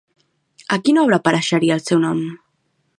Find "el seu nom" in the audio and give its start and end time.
1.79-2.27